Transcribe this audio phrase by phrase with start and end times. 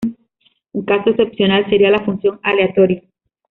[0.73, 3.03] Un caso excepcional sería la función aleatorio.